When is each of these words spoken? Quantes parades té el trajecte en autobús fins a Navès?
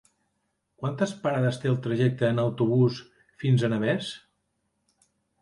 Quantes 0.83 1.11
parades 1.25 1.59
té 1.65 1.69
el 1.73 1.77
trajecte 1.87 2.31
en 2.31 2.41
autobús 2.45 2.99
fins 3.45 3.67
a 3.67 3.71
Navès? 3.75 4.11